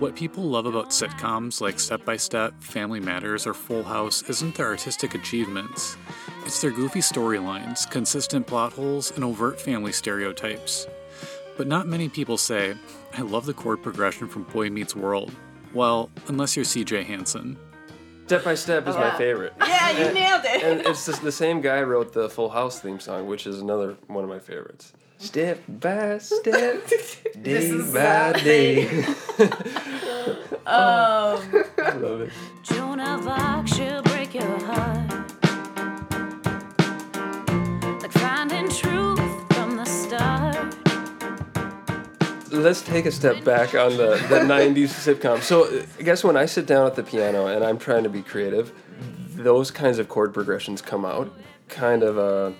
What 0.00 0.16
people 0.16 0.44
love 0.44 0.64
about 0.64 0.88
sitcoms 0.88 1.60
like 1.60 1.78
Step 1.78 2.06
by 2.06 2.16
Step, 2.16 2.58
Family 2.62 3.00
Matters, 3.00 3.46
or 3.46 3.52
Full 3.52 3.82
House 3.82 4.22
isn't 4.30 4.54
their 4.54 4.68
artistic 4.68 5.14
achievements. 5.14 5.98
It's 6.46 6.62
their 6.62 6.70
goofy 6.70 7.00
storylines, 7.00 7.88
consistent 7.90 8.46
plot 8.46 8.72
holes, 8.72 9.10
and 9.10 9.22
overt 9.22 9.60
family 9.60 9.92
stereotypes. 9.92 10.86
But 11.58 11.66
not 11.66 11.86
many 11.86 12.08
people 12.08 12.38
say, 12.38 12.76
I 13.12 13.20
love 13.20 13.44
the 13.44 13.52
chord 13.52 13.82
progression 13.82 14.26
from 14.26 14.44
Boy 14.44 14.70
Meets 14.70 14.96
World. 14.96 15.32
Well, 15.74 16.08
unless 16.28 16.56
you're 16.56 16.64
CJ 16.64 17.04
Hansen. 17.04 17.58
Step 18.30 18.44
by 18.44 18.54
Step 18.54 18.86
is 18.86 18.94
my 18.94 19.06
Yeah. 19.06 19.16
favorite. 19.18 19.52
Yeah, 19.58 19.90
you 19.90 20.14
nailed 20.14 20.44
it. 20.44 20.62
And 20.62 20.80
it's 20.82 21.04
just 21.04 21.20
the 21.20 21.32
same 21.32 21.60
guy 21.60 21.82
wrote 21.82 22.12
the 22.12 22.30
Full 22.30 22.50
House 22.50 22.78
theme 22.78 23.00
song, 23.00 23.26
which 23.26 23.44
is 23.44 23.60
another 23.60 23.96
one 24.06 24.22
of 24.22 24.30
my 24.30 24.38
favorites. 24.38 24.92
Step 25.18 25.58
by 25.66 26.18
step, 26.18 26.88
day 27.42 27.50
is 27.50 27.92
by 27.92 27.98
sad. 28.00 28.44
day. 28.44 28.86
um, 30.64 31.40
I 31.76 31.96
love 31.98 32.20
it. 32.20 32.30
Joan 32.62 33.00
of 33.00 33.26
Arc, 33.26 33.66
she'll 33.66 34.00
break 34.02 34.32
your 34.34 34.58
heart. 34.64 35.10
Like 38.00 38.12
finding 38.12 38.68
truth 38.68 39.09
Let's 42.50 42.82
take 42.82 43.06
a 43.06 43.12
step 43.12 43.44
back 43.44 43.74
on 43.74 43.96
the, 43.96 44.16
the 44.28 44.40
90s 44.40 44.88
sitcom. 44.88 45.40
So, 45.42 45.64
uh, 45.64 45.82
I 45.98 46.02
guess 46.02 46.24
when 46.24 46.36
I 46.36 46.46
sit 46.46 46.66
down 46.66 46.86
at 46.86 46.96
the 46.96 47.02
piano 47.02 47.46
and 47.46 47.64
I'm 47.64 47.78
trying 47.78 48.02
to 48.02 48.08
be 48.08 48.22
creative, 48.22 48.72
those 49.34 49.70
kinds 49.70 49.98
of 49.98 50.08
chord 50.08 50.34
progressions 50.34 50.82
come 50.82 51.04
out. 51.04 51.32
Kind 51.68 52.02
of 52.02 52.18
a 52.18 52.52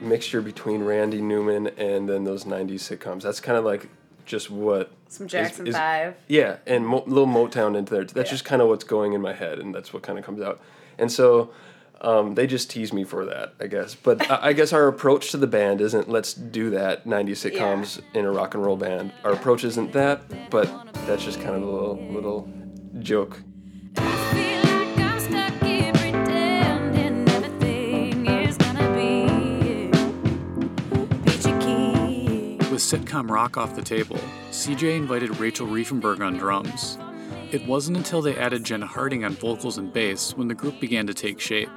mixture 0.00 0.40
between 0.42 0.84
Randy 0.84 1.20
Newman 1.20 1.68
and 1.76 2.08
then 2.08 2.24
those 2.24 2.44
90s 2.44 2.74
sitcoms. 2.96 3.22
That's 3.22 3.40
kind 3.40 3.58
of 3.58 3.64
like 3.64 3.88
just 4.24 4.48
what. 4.50 4.92
some 5.08 5.26
Jackson 5.26 5.66
is- 5.66 5.74
Five. 5.74 6.14
Yeah, 6.28 6.58
and 6.66 6.86
mo- 6.86 7.02
little 7.06 7.26
Motown 7.26 7.76
into 7.76 7.92
there. 7.94 8.04
That's 8.04 8.28
Yeah. 8.28 8.34
just 8.34 8.44
kind 8.44 8.62
of 8.62 8.68
what's 8.68 8.84
going 8.84 9.12
in 9.14 9.20
my 9.20 9.32
head, 9.32 9.58
and 9.58 9.74
that's 9.74 9.92
what 9.92 10.02
kind 10.04 10.18
of 10.18 10.24
comes 10.24 10.40
out. 10.40 10.60
And 10.98 11.10
so 11.10 11.50
um, 12.02 12.34
they 12.34 12.46
just 12.48 12.68
tease 12.68 12.92
me 12.92 13.04
for 13.04 13.24
that, 13.26 13.54
I 13.60 13.68
guess. 13.68 13.94
But 13.94 14.28
I, 14.30 14.48
I 14.48 14.52
guess 14.52 14.72
our 14.72 14.88
approach 14.88 15.30
to 15.30 15.36
the 15.36 15.46
band 15.46 15.80
isn't 15.80 16.08
let's 16.08 16.34
do 16.34 16.70
that 16.70 17.06
90 17.06 17.32
sitcoms 17.32 18.00
in 18.12 18.24
a 18.24 18.30
rock 18.30 18.54
and 18.54 18.64
roll 18.64 18.76
band. 18.76 19.12
Our 19.24 19.32
approach 19.32 19.62
isn't 19.64 19.92
that, 19.92 20.50
but 20.50 20.68
that's 21.06 21.24
just 21.24 21.40
kind 21.40 21.54
of 21.54 21.62
a 21.62 21.66
little 21.66 22.12
little 22.12 22.52
joke. 22.98 23.40
Feel 23.94 24.04
like 24.04 24.98
I'm 24.98 25.20
stuck 25.20 25.62
here 25.62 25.92
pretending 25.92 27.28
everything 27.28 28.26
is 28.26 28.56
gonna 28.56 28.92
be 28.94 29.88
peachy 31.24 31.52
keen. 31.60 32.58
With 32.58 32.80
sitcom 32.80 33.30
rock 33.30 33.56
off 33.56 33.76
the 33.76 33.82
table, 33.82 34.18
CJ 34.50 34.96
invited 34.96 35.38
Rachel 35.38 35.68
Riefenberg 35.68 36.20
on 36.20 36.36
drums. 36.36 36.98
It 37.52 37.64
wasn't 37.66 37.98
until 37.98 38.22
they 38.22 38.34
added 38.36 38.64
Jenna 38.64 38.86
Harding 38.86 39.24
on 39.24 39.34
vocals 39.34 39.76
and 39.76 39.92
bass 39.92 40.34
when 40.34 40.48
the 40.48 40.54
group 40.54 40.80
began 40.80 41.06
to 41.06 41.14
take 41.14 41.38
shape. 41.38 41.68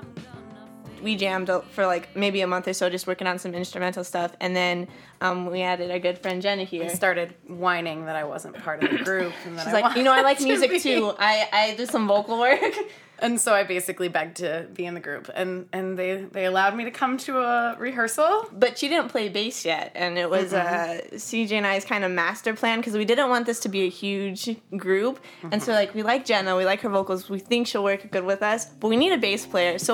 We 1.06 1.16
jammed 1.16 1.52
for 1.70 1.86
like 1.86 2.16
maybe 2.16 2.42
a 2.42 2.48
month 2.48 2.68
or 2.68 2.74
so 2.74 2.90
just 2.90 3.06
working 3.06 3.28
on 3.28 3.38
some 3.38 3.54
instrumental 3.54 4.04
stuff 4.04 4.36
and 4.42 4.56
then 4.56 4.88
um, 5.22 5.46
we 5.46 5.62
added 5.62 5.92
our 5.92 6.00
good 6.00 6.18
friend 6.18 6.42
jenna 6.42 6.64
here. 6.64 6.86
I 6.86 6.88
started 6.88 7.36
whining 7.48 8.06
that 8.08 8.16
I 8.16 8.24
wasn't 8.24 8.58
part 8.58 8.84
of 8.84 8.90
the 8.90 9.04
group, 9.04 9.32
and 9.46 9.56
that 9.58 9.66
she's 9.66 9.74
I 9.74 9.82
like 9.82 9.96
you 9.96 10.04
know 10.04 10.12
i 10.12 10.22
like 10.22 10.42
music 10.42 10.72
be." 10.72 10.80
too. 10.80 11.14
I 11.20 11.48
i 11.54 11.76
do 11.76 11.86
some 11.86 12.08
vocal 12.08 12.40
work 12.40 12.60
And 13.20 13.40
so 13.40 13.54
I 13.54 13.64
basically 13.64 14.10
begged 14.10 14.38
to 14.38 14.68
be 14.74 14.86
in 14.86 14.94
the 14.94 15.00
group, 15.00 15.30
and 15.34 15.68
and 15.72 15.98
they 15.98 16.18
they 16.32 16.46
allowed 16.46 16.76
me 16.76 16.84
to 16.84 16.92
come 16.92 17.18
to 17.20 17.40
a 17.40 17.76
rehearsal. 17.80 18.48
but 18.52 18.78
she 18.78 18.88
didn't 18.90 19.10
play 19.10 19.30
bass 19.30 19.66
yet 19.66 19.92
and 19.96 20.18
it 20.18 20.30
was 20.30 20.54
uh, 20.54 21.00
cj 21.14 21.52
and 21.52 21.66
i's 21.68 21.86
kind 21.86 22.04
of 22.04 22.12
master 22.12 22.54
plan 22.54 22.80
because 22.80 22.94
we 22.94 23.06
didn't 23.06 23.30
want 23.30 23.46
this 23.46 23.60
to 23.62 23.70
be 23.70 23.82
a 23.84 23.90
huge 23.90 24.50
group 24.78 25.20
and 25.52 25.62
so 25.64 25.72
like 25.72 25.94
we 25.94 26.04
like 26.04 26.26
jenna 26.26 26.56
we 26.56 26.66
like 26.66 26.82
her 26.82 26.90
vocals 26.90 27.30
we 27.30 27.40
think 27.40 27.68
she'll 27.68 27.84
work 27.84 28.10
good 28.12 28.26
with 28.26 28.42
us 28.42 28.66
but 28.66 28.88
we 28.90 28.96
need 28.96 29.12
a 29.12 29.18
bass 29.18 29.46
player 29.46 29.78
so 29.80 29.94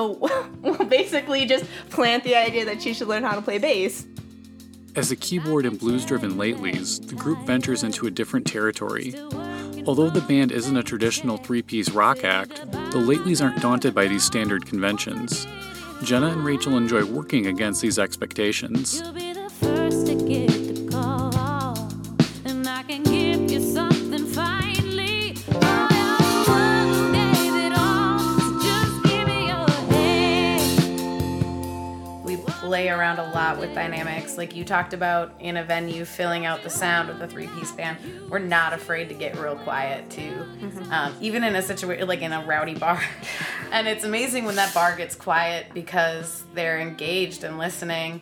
we'll 0.60 0.76
basically 0.84 1.44
just 1.46 1.64
plant 1.90 2.22
the 2.24 2.34
idea 2.34 2.64
that 2.64 2.82
she 2.82 2.92
should 2.94 3.08
learn 3.08 3.22
how 3.22 3.34
to 3.34 3.42
play 3.42 3.58
bass 3.58 4.06
As 4.94 5.08
the 5.08 5.16
keyboard 5.16 5.64
and 5.64 5.78
blues 5.78 6.04
driven 6.04 6.32
Latelys, 6.34 7.06
the 7.08 7.14
group 7.14 7.40
ventures 7.46 7.82
into 7.82 8.06
a 8.06 8.10
different 8.10 8.46
territory. 8.46 9.14
Although 9.84 10.10
the 10.10 10.20
band 10.20 10.52
isn't 10.52 10.76
a 10.76 10.82
traditional 10.82 11.38
three 11.38 11.62
piece 11.62 11.90
rock 11.90 12.22
act, 12.22 12.70
the 12.70 12.98
Latelys 12.98 13.42
aren't 13.42 13.60
daunted 13.60 13.94
by 13.94 14.06
these 14.06 14.22
standard 14.22 14.64
conventions. 14.64 15.46
Jenna 16.04 16.28
and 16.28 16.44
Rachel 16.44 16.76
enjoy 16.76 17.04
working 17.04 17.46
against 17.46 17.82
these 17.82 17.98
expectations. 17.98 19.02
Play 32.82 32.90
around 32.90 33.20
a 33.20 33.30
lot 33.30 33.58
with 33.60 33.72
dynamics, 33.74 34.36
like 34.36 34.56
you 34.56 34.64
talked 34.64 34.92
about 34.92 35.32
in 35.38 35.56
a 35.56 35.62
venue, 35.62 36.04
filling 36.04 36.46
out 36.46 36.64
the 36.64 36.70
sound 36.70 37.08
with 37.08 37.22
a 37.22 37.28
three 37.28 37.46
piece 37.46 37.70
band. 37.70 37.96
We're 38.28 38.40
not 38.40 38.72
afraid 38.72 39.08
to 39.10 39.14
get 39.14 39.38
real 39.38 39.54
quiet 39.54 40.10
too, 40.10 40.44
um, 40.90 41.14
even 41.20 41.44
in 41.44 41.54
a 41.54 41.62
situation 41.62 42.08
like 42.08 42.22
in 42.22 42.32
a 42.32 42.44
rowdy 42.44 42.74
bar. 42.74 43.00
and 43.72 43.86
it's 43.86 44.02
amazing 44.02 44.44
when 44.44 44.56
that 44.56 44.74
bar 44.74 44.96
gets 44.96 45.14
quiet 45.14 45.66
because 45.72 46.42
they're 46.54 46.80
engaged 46.80 47.44
and 47.44 47.56
listening. 47.56 48.20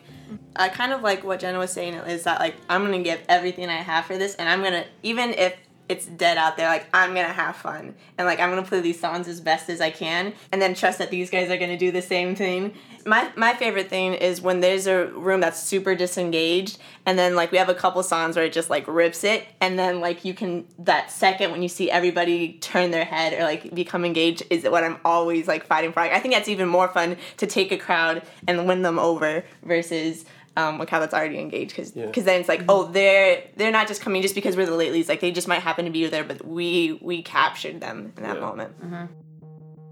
I 0.55 0.69
kind 0.69 0.93
of 0.93 1.01
like 1.01 1.23
what 1.23 1.39
Jenna 1.39 1.57
was 1.57 1.71
saying 1.71 1.95
is 1.95 2.23
that 2.25 2.39
like 2.39 2.55
I'm 2.69 2.85
gonna 2.85 3.01
give 3.01 3.19
everything 3.27 3.67
I 3.67 3.77
have 3.77 4.05
for 4.05 4.17
this, 4.17 4.35
and 4.35 4.47
I'm 4.47 4.61
gonna 4.61 4.85
even 5.01 5.31
if 5.31 5.55
it's 5.91 6.05
dead 6.05 6.37
out 6.37 6.55
there, 6.55 6.69
like 6.69 6.87
I'm 6.93 7.09
gonna 7.09 7.27
have 7.27 7.57
fun, 7.57 7.93
and 8.17 8.25
like 8.25 8.39
I'm 8.39 8.49
gonna 8.49 8.63
play 8.63 8.79
these 8.79 8.99
songs 8.99 9.27
as 9.27 9.41
best 9.41 9.69
as 9.69 9.81
I 9.81 9.91
can, 9.91 10.33
and 10.51 10.61
then 10.61 10.73
trust 10.73 10.99
that 10.99 11.11
these 11.11 11.29
guys 11.29 11.51
are 11.51 11.57
gonna 11.57 11.77
do 11.77 11.91
the 11.91 12.01
same 12.01 12.33
thing. 12.33 12.73
My 13.05 13.29
my 13.35 13.53
favorite 13.53 13.89
thing 13.89 14.13
is 14.13 14.41
when 14.41 14.61
there's 14.61 14.87
a 14.87 15.07
room 15.07 15.41
that's 15.41 15.61
super 15.61 15.93
disengaged, 15.93 16.79
and 17.05 17.19
then 17.19 17.35
like 17.35 17.51
we 17.51 17.57
have 17.57 17.67
a 17.67 17.73
couple 17.75 18.01
songs 18.03 18.37
where 18.37 18.45
it 18.45 18.53
just 18.53 18.69
like 18.69 18.87
rips 18.87 19.25
it, 19.25 19.45
and 19.59 19.77
then 19.77 19.99
like 19.99 20.23
you 20.23 20.33
can 20.33 20.65
that 20.79 21.11
second 21.11 21.51
when 21.51 21.61
you 21.61 21.69
see 21.69 21.91
everybody 21.91 22.53
turn 22.53 22.91
their 22.91 23.05
head 23.05 23.33
or 23.33 23.43
like 23.43 23.75
become 23.75 24.05
engaged 24.05 24.43
is 24.49 24.63
what 24.63 24.85
I'm 24.85 24.97
always 25.03 25.45
like 25.45 25.65
fighting 25.65 25.91
for. 25.91 25.99
I 25.99 26.19
think 26.19 26.33
that's 26.33 26.47
even 26.47 26.69
more 26.69 26.87
fun 26.87 27.17
to 27.37 27.45
take 27.45 27.73
a 27.73 27.77
crowd 27.77 28.21
and 28.47 28.65
win 28.65 28.81
them 28.81 28.97
over 28.97 29.43
versus 29.63 30.23
um, 30.57 30.77
like 30.79 30.89
how 30.89 30.99
that's 30.99 31.13
already 31.13 31.39
engaged 31.39 31.71
because 31.75 31.95
Yeah. 31.95 32.11
then 32.11 32.39
it's 32.41 32.49
like 32.49 32.63
oh 32.67 32.83
they're 32.91 33.43
they're 33.55 33.71
not 33.71 33.87
just 33.87 34.01
coming 34.01 34.21
just 34.21 34.35
because 34.35 34.55
we're 34.57 34.65
the 34.65 34.71
latelys 34.73 35.07
like 35.09 35.19
they 35.21 35.31
just 35.31 35.47
might 35.47 35.61
happen 35.61 35.85
to 35.85 35.91
be 35.91 36.05
there 36.07 36.23
but 36.23 36.45
we 36.45 36.99
we 37.01 37.21
captured 37.21 37.79
them 37.79 38.11
in 38.17 38.23
that 38.23 38.35
Yeah. 38.35 38.41
moment 38.41 38.73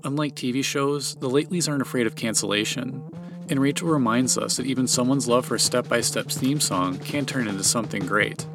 Unlike 0.06 0.36
TV 0.36 0.64
shows, 0.64 1.16
the 1.16 1.30
Latelys 1.30 1.68
aren't 1.68 1.82
afraid 1.82 2.08
of 2.08 2.16
cancellation. 2.16 3.04
And 3.50 3.60
Rachel 3.60 3.90
reminds 3.90 4.38
us 4.38 4.56
that 4.56 4.66
even 4.66 4.88
someone's 4.88 5.28
love 5.28 5.46
for 5.46 5.56
a 5.56 5.60
Step 5.60 5.90
by 5.90 6.00
Step's 6.00 6.38
theme 6.38 6.62
song 6.62 6.98
can 7.00 7.26
turn 7.26 7.50
into 7.50 7.66
something 7.66 8.06
great. 8.06 8.46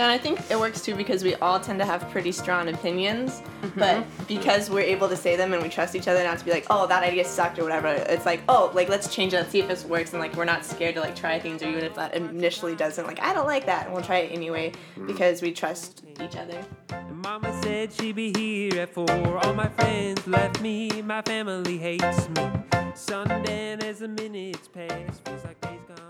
Yeah 0.00 0.06
and 0.06 0.12
i 0.12 0.18
think 0.18 0.40
it 0.50 0.58
works 0.58 0.80
too 0.80 0.94
because 0.94 1.22
we 1.22 1.34
all 1.36 1.60
tend 1.60 1.78
to 1.78 1.84
have 1.84 2.08
pretty 2.10 2.32
strong 2.32 2.68
opinions 2.68 3.40
mm-hmm. 3.40 3.78
but 3.78 4.04
because 4.26 4.70
we're 4.70 4.80
able 4.80 5.08
to 5.08 5.16
say 5.16 5.36
them 5.36 5.52
and 5.52 5.62
we 5.62 5.68
trust 5.68 5.94
each 5.94 6.08
other 6.08 6.24
not 6.24 6.38
to 6.38 6.44
be 6.44 6.50
like 6.50 6.66
oh 6.70 6.86
that 6.86 7.02
idea 7.02 7.22
sucked 7.24 7.58
or 7.58 7.64
whatever 7.64 7.88
it's 7.88 8.24
like 8.24 8.40
oh 8.48 8.70
like 8.74 8.88
let's 8.88 9.14
change 9.14 9.34
it 9.34 9.36
let's 9.36 9.50
see 9.50 9.60
if 9.60 9.68
this 9.68 9.84
works 9.84 10.12
and 10.12 10.20
like 10.20 10.34
we're 10.36 10.46
not 10.46 10.64
scared 10.64 10.94
to 10.94 11.00
like 11.00 11.14
try 11.14 11.38
things 11.38 11.62
or 11.62 11.68
even 11.68 11.84
if 11.84 11.94
that 11.94 12.14
initially 12.14 12.74
doesn't 12.74 13.06
like 13.06 13.20
i 13.20 13.34
don't 13.34 13.46
like 13.46 13.66
that 13.66 13.84
and 13.84 13.94
we'll 13.94 14.02
try 14.02 14.18
it 14.18 14.32
anyway 14.32 14.70
mm-hmm. 14.70 15.06
because 15.06 15.42
we 15.42 15.52
trust 15.52 16.02
each 16.22 16.36
other 16.36 16.64
And 16.90 17.18
Mama 17.18 17.52
said 17.62 17.92
she'd 17.92 18.16
be 18.16 18.32
here 18.36 18.80
at 18.80 18.94
four. 18.94 19.38
All 19.44 19.54
my 19.54 19.68
friends 19.68 20.26
left 20.26 20.60
me, 20.60 21.02
my 21.02 21.22
family 21.22 21.78
hates 21.78 22.28
me. 22.30 22.50
Sundown 22.94 23.82
as 23.82 24.00
the 24.00 24.08
minutes 24.08 24.68
pass, 24.68 25.18
feels 25.24 25.44
like 25.44 25.60
days 25.60 25.80
gone. 25.88 26.09